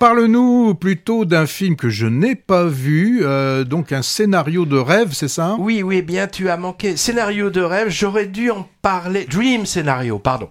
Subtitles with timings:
[0.00, 5.12] Parle-nous plutôt d'un film que je n'ai pas vu, euh, donc un scénario de rêve,
[5.12, 5.56] c'est ça?
[5.58, 6.96] Oui, oui, bien, tu as manqué.
[6.96, 9.26] Scénario de rêve, j'aurais dû en parler.
[9.26, 10.48] Dream scénario, pardon.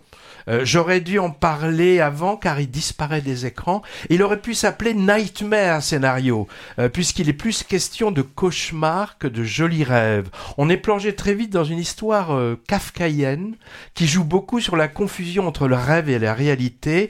[0.50, 3.82] Euh, j'aurais dû en parler avant car il disparaît des écrans.
[4.12, 6.48] Il aurait pu s'appeler Nightmare scénario,
[6.78, 10.30] euh, puisqu'il est plus question de cauchemar que de jolis rêves.
[10.60, 13.56] On est plongé très vite dans une histoire kafkaïenne
[13.96, 17.10] qui joue beaucoup sur la confusion entre le rêve et la réalité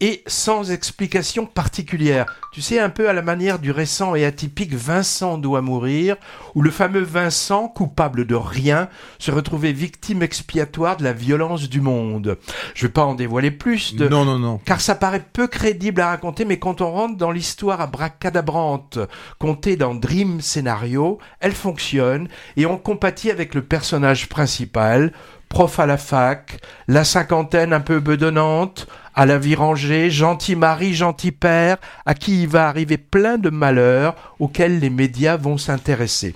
[0.00, 2.26] et sans explication particulière.
[2.52, 6.16] Tu sais, un peu à la manière du récent et atypique Vincent doit mourir,
[6.54, 11.80] où le fameux Vincent, coupable de rien, se retrouvait victime expiatoire de la violence du
[11.80, 12.38] monde.
[12.74, 14.08] Je vais pas en dévoiler plus de...
[14.08, 14.58] Non, non, non.
[14.64, 18.98] Car ça paraît peu crédible à raconter, mais quand on rentre dans l'histoire à bracadabrante,
[19.38, 25.12] contée dans Dream Scénario, elle fonctionne, et on compatit avec le personnage principal,
[25.48, 30.94] prof à la fac, la cinquantaine un peu bedonnante, à la vie rangée, gentil mari,
[30.94, 36.34] gentil père, à qui il va arriver plein de malheurs auxquels les médias vont s'intéresser.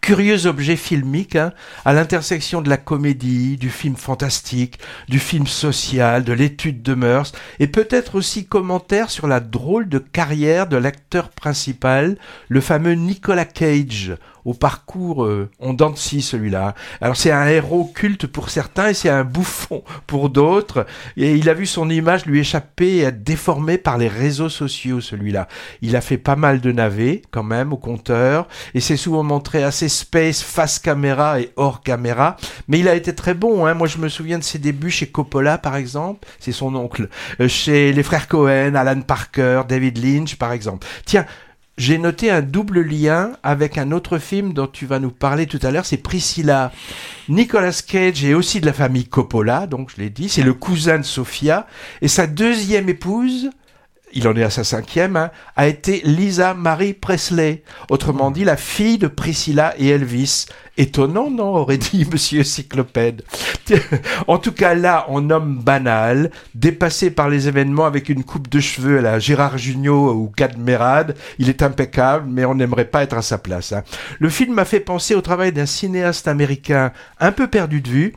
[0.00, 1.52] Curieux objet filmique, hein,
[1.84, 7.32] à l'intersection de la comédie, du film fantastique, du film social, de l'étude de mœurs,
[7.58, 12.16] et peut-être aussi commentaire sur la drôle de carrière de l'acteur principal,
[12.48, 16.74] le fameux Nicolas Cage, au parcours euh, on si celui-là.
[17.00, 20.86] Alors c'est un héros culte pour certains et c'est un bouffon pour d'autres.
[21.16, 25.00] Et il a vu son image lui échapper et être déformée par les réseaux sociaux
[25.00, 25.48] celui-là.
[25.82, 29.62] Il a fait pas mal de navets quand même au compteur et c'est souvent montré
[29.62, 32.36] assez space face caméra et hors caméra.
[32.66, 33.66] Mais il a été très bon.
[33.66, 33.74] Hein.
[33.74, 36.26] Moi je me souviens de ses débuts chez Coppola par exemple.
[36.38, 37.08] C'est son oncle.
[37.40, 40.86] Euh, chez les frères Cohen, Alan Parker, David Lynch par exemple.
[41.04, 41.26] Tiens,
[41.78, 45.60] j'ai noté un double lien avec un autre film dont tu vas nous parler tout
[45.62, 46.72] à l'heure, c'est Priscilla.
[47.28, 50.98] Nicolas Cage est aussi de la famille Coppola, donc je l'ai dit, c'est le cousin
[50.98, 51.66] de Sofia,
[52.02, 53.50] et sa deuxième épouse,
[54.12, 58.56] il en est à sa cinquième, hein, a été Lisa Marie Presley, autrement dit la
[58.56, 60.46] fille de Priscilla et Elvis.
[60.76, 63.22] Étonnant, non aurait dit Monsieur Cyclopède?
[64.28, 68.60] en tout cas, là, en homme banal, dépassé par les événements avec une coupe de
[68.60, 73.16] cheveux à la Gérard Jugnot ou Cadmerade, il est impeccable, mais on n'aimerait pas être
[73.16, 73.72] à sa place.
[73.72, 73.82] Hein.
[74.20, 78.14] Le film m'a fait penser au travail d'un cinéaste américain un peu perdu de vue,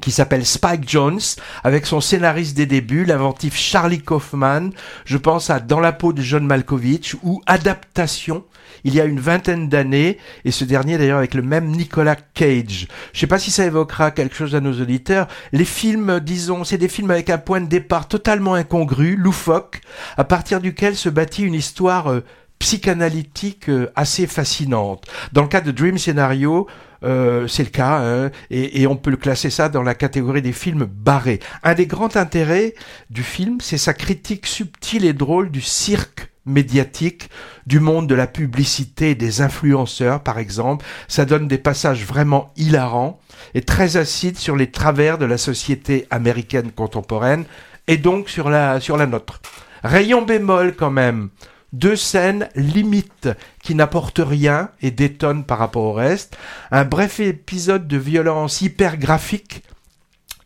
[0.00, 1.20] qui s'appelle Spike Jones,
[1.64, 4.70] avec son scénariste des débuts, l'inventif Charlie Kaufman.
[5.04, 8.44] Je pense à Dans la peau de John Malkovich ou Adaptation,
[8.84, 12.86] il y a une vingtaine d'années, et ce dernier d'ailleurs avec le même Nicolas Cage.
[13.12, 15.28] Je ne sais pas si ça évoquera quelque chose à nos auditeurs.
[15.52, 19.80] Les films, disons, c'est des films avec un point de départ totalement incongru, loufoque,
[20.16, 22.24] à partir duquel se bâtit une histoire euh,
[22.58, 25.04] psychanalytique euh, assez fascinante.
[25.32, 26.66] Dans le cas de Dream Scenario,
[27.02, 30.52] euh, c'est le cas, hein, et, on peut le classer ça dans la catégorie des
[30.52, 31.40] films barrés.
[31.62, 32.74] Un des grands intérêts
[33.08, 37.30] du film, c'est sa critique subtile et drôle du cirque médiatique,
[37.66, 40.84] du monde de la publicité des influenceurs par exemple.
[41.08, 43.20] Ça donne des passages vraiment hilarants
[43.54, 47.44] et très acides sur les travers de la société américaine contemporaine
[47.86, 49.40] et donc sur la, sur la nôtre.
[49.82, 51.30] Rayon bémol quand même
[51.72, 53.28] deux scènes limites
[53.62, 56.36] qui n'apportent rien et détonnent par rapport au reste,
[56.70, 59.62] un bref épisode de violence hyper graphique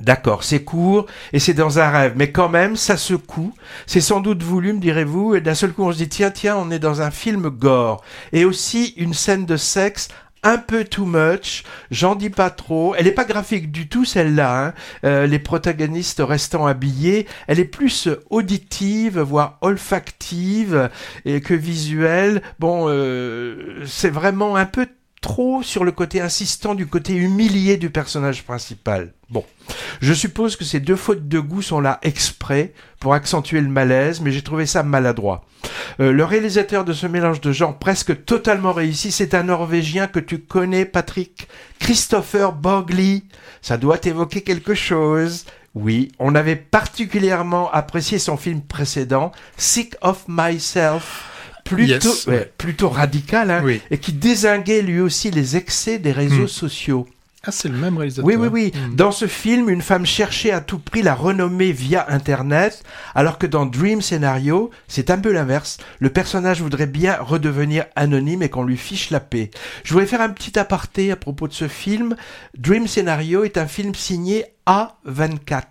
[0.01, 3.55] D'accord, c'est court et c'est dans un rêve, mais quand même, ça secoue.
[3.87, 6.57] C'est sans doute voulu, me direz-vous, et d'un seul coup, on se dit tiens, tiens,
[6.57, 8.03] on est dans un film gore.
[8.33, 10.09] Et aussi une scène de sexe
[10.45, 12.95] un peu too much, j'en dis pas trop.
[12.95, 14.75] Elle est pas graphique du tout celle-là, hein.
[15.05, 17.27] euh, les protagonistes restant habillés.
[17.49, 20.91] Elle est plus auditive, voire olfactive
[21.25, 22.43] et que visuelle.
[22.59, 24.87] Bon, euh, c'est vraiment un peu
[25.25, 29.15] trop sur le côté insistant du côté humilié du personnage principal.
[29.31, 29.43] Bon,
[30.03, 34.21] je suppose que ces deux fautes de goût sont là exprès pour accentuer le malaise,
[34.21, 35.47] mais j'ai trouvé ça maladroit.
[35.99, 40.21] Euh, le réalisateur de ce mélange de genres presque totalement réussi, c'est un Norvégien que
[40.21, 41.49] tu connais, Patrick,
[41.79, 43.25] Christopher Bogli.
[43.63, 45.47] Ça doit évoquer quelque chose.
[45.75, 51.34] Oui, on avait particulièrement apprécié son film précédent, Sick of Myself
[51.65, 52.15] plutôt,
[52.59, 56.49] plutôt radical, hein, et qui désinguait lui aussi les excès des réseaux hmm.
[56.49, 57.09] sociaux.
[57.47, 58.25] Ah, c'est le même réalisateur.
[58.25, 58.73] Oui, oui, oui.
[58.75, 58.95] Hmm.
[58.95, 62.83] Dans ce film, une femme cherchait à tout prix la renommée via Internet,
[63.15, 65.79] alors que dans Dream Scenario, c'est un peu l'inverse.
[65.99, 69.51] Le personnage voudrait bien redevenir anonyme et qu'on lui fiche la paix.
[69.85, 72.17] Je voulais faire un petit aparté à propos de ce film.
[72.57, 75.63] Dream Scenario est un film signé a24.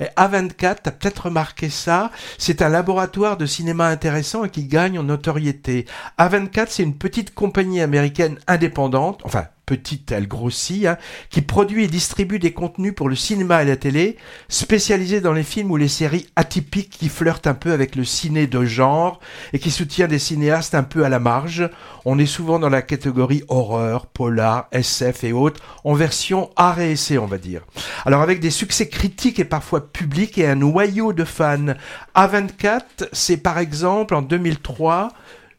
[0.00, 4.98] Et A24, t'as peut-être remarqué ça, c'est un laboratoire de cinéma intéressant et qui gagne
[4.98, 5.86] en notoriété.
[6.18, 10.98] A24, c'est une petite compagnie américaine indépendante, enfin petite, elle grossit, hein,
[11.30, 14.18] qui produit et distribue des contenus pour le cinéma et la télé,
[14.50, 18.46] spécialisé dans les films ou les séries atypiques qui flirtent un peu avec le ciné
[18.46, 19.18] de genre
[19.54, 21.70] et qui soutient des cinéastes un peu à la marge.
[22.04, 26.92] On est souvent dans la catégorie horreur, polar, SF et autres, en version art et
[26.92, 27.62] essai, on va dire.
[28.04, 31.76] Alors avec des succès critiques et parfois publics et un noyau de fans.
[32.14, 35.08] A24, c'est par exemple en 2003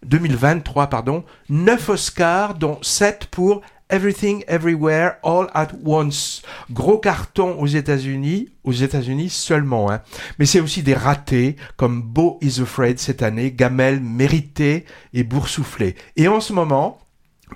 [0.06, 3.62] 2023, pardon, 9 Oscars, dont 7 pour
[3.94, 6.42] Everything Everywhere All at Once.
[6.72, 9.92] Gros carton aux États-Unis, aux États-Unis seulement.
[9.92, 10.02] Hein.
[10.40, 15.94] Mais c'est aussi des ratés comme Beau is Afraid cette année, Gamel mérité et boursouflé.
[16.16, 16.98] Et en ce moment,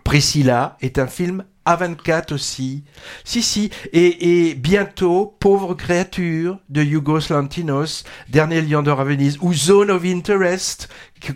[0.04, 2.84] Priscilla est un film a24 aussi.
[3.24, 3.70] Si, si.
[3.94, 10.04] Et, bientôt, Pauvre créature de Yugos Lantinos, Dernier lion d'or à Venise, ou Zone of
[10.06, 10.90] Interest,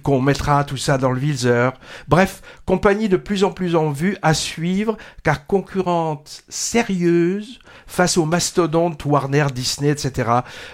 [0.03, 1.73] qu'on mettra tout ça dans le viseur.
[2.07, 8.25] Bref, compagnie de plus en plus en vue à suivre, car concurrente sérieuse face aux
[8.25, 10.29] mastodontes Warner, Disney, etc.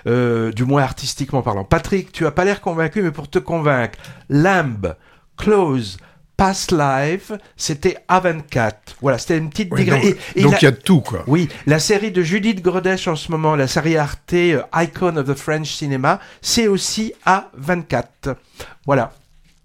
[0.06, 1.63] Euh, du moins artistiquement parlant.
[1.63, 3.98] Patrick, tu as pas l'air convaincu, mais pour te convaincre,
[4.30, 4.95] Lamb,
[5.38, 5.98] Close,
[6.37, 8.71] Past Life, c'était A24.
[9.01, 10.15] Voilà, c'était une petite digression.
[10.37, 11.23] donc il y a tout, quoi.
[11.25, 15.27] Oui, la série de Judith Grodesch en ce moment, la série Arte euh, Icon of
[15.27, 18.35] the French Cinema, c'est aussi A24.
[18.85, 19.11] Voilà.